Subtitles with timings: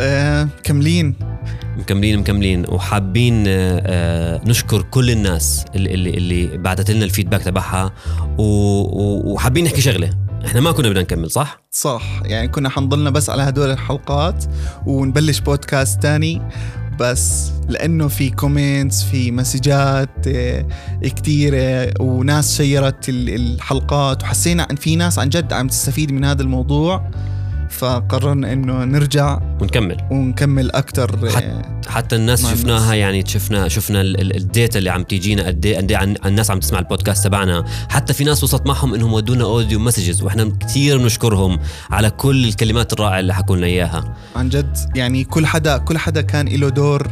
[0.00, 1.14] آه كملين
[1.78, 2.64] مكملين مكملين.
[2.68, 7.92] وحابين آه، آه، نشكر كل الناس اللي اللي, اللي بعثت لنا ال feedback تبعها.
[8.38, 10.10] وحابين نحكي شغلة.
[10.46, 12.02] إحنا ما كنا بدنا نكمل صح؟ صح.
[12.24, 14.44] يعني كنا حنضلنا بس على هدول الحلقات
[14.86, 16.42] ونبلش بودكاست تاني.
[17.00, 20.66] بس لأنه في comments في messageات آه،
[21.02, 24.22] كتيرة وناس shareت ال- الحلقات.
[24.22, 27.10] وحسينا إن في ناس عن جد عم تستفيد من هذا الموضوع.
[27.70, 29.96] فقررنا إنه نرجع ونكمل.
[30.10, 35.02] ونكمل أكثر حت- حتى الناس شفناها يعني شفنا شفنا ال- ال- ال data اللي عم
[35.02, 37.64] تيجينا قد إيه قد إيه الناس عم تسمع البودكاست تبعنا.
[37.88, 41.58] حتى في ناس وصلت معهم إنهم ودونا audio messages وإحنا كثير بنشكرهم
[41.90, 44.14] على كل الكلمات الرائعة اللي حكوا لنا إياها.
[44.36, 47.08] عن جد يعني كل حدا كل حدا كان له دور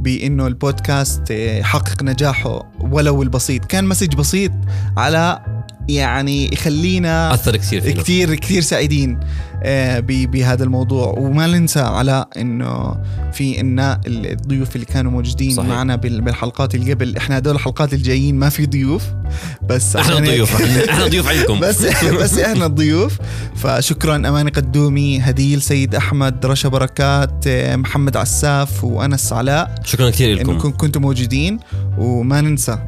[0.00, 3.64] بإنه البودكاست آه، يحقق نجاحه ولو البسيط.
[3.64, 4.52] كان message بسيط
[4.96, 5.38] على
[5.88, 9.20] يعني يخلينا أثر كثير فينا كتير كتير سعيدين
[9.64, 11.06] آه، بهذا الموضوع.
[11.18, 12.96] وما ننسى على إنه
[13.32, 15.68] في إن الضيوف اللي كانوا موجودين صحيح.
[15.68, 17.16] معنا بال- بالحلقات اللي قبل.
[17.16, 19.02] إحنا هدول الحلقات الجايين ما في ضيوف
[19.68, 21.60] بس إحنا الضيوف إحنا ضيوف عندكم.
[21.60, 23.18] بس بس إحنا الضيوف
[23.56, 29.74] فشكرا اماني قدومي هديل سيد أحمد رشا بركات آه، محمد عساف وأنس علاء.
[29.84, 30.58] شكرا كثير لكم.
[30.58, 31.58] كن- كنتوا موجودين.
[31.98, 32.78] وما ننسى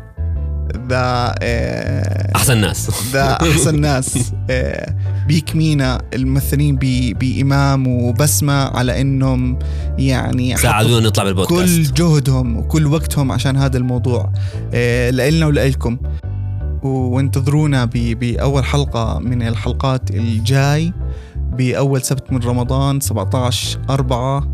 [0.88, 2.90] ذا آه، أحسن ناس.
[3.12, 4.18] ذا أحسن ناس.
[4.50, 4.94] آه،
[5.28, 6.76] بيك مينا الممثلين
[7.20, 9.58] بإمام وبسمة على إنهم
[9.98, 14.32] يعني ساعدونا نطلع كل بالبودكاست جهدهم وكل وقتهم عشان هذا الموضوع.
[14.74, 15.96] آه، لإلنا ولإلكم.
[16.82, 20.92] وانتظرونا ب- بأول حلقة من الحلقات الجاي
[21.36, 24.52] بأول سبت من رمضان 17 أربعة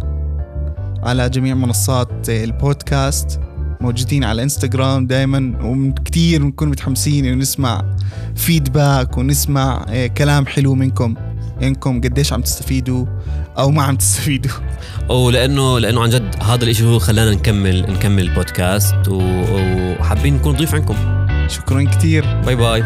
[1.03, 3.41] على جميع منصات البودكاست.
[3.81, 7.85] موجودين على انستغرام دائما وكثير بنكون متحمسين ونسمع
[8.37, 11.15] feedback ونسمع آه، كلام حلو منكم.
[11.63, 13.07] إنكم قديش عم تستفيدوا
[13.59, 14.51] أو ما عم تستفيدوا.
[15.25, 20.97] ولأنه لأنه عن جد هذا الإشي هو خلانا نكمل نكمل البودكاست وحابين نكون ضيف عندكم.
[21.49, 22.85] شكرا كثير باي باي.